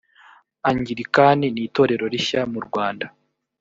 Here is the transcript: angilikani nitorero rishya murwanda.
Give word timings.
angilikani 0.69 1.47
nitorero 1.55 2.05
rishya 2.13 2.41
murwanda. 2.51 3.07